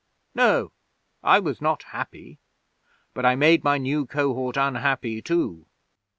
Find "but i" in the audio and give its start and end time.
3.13-3.35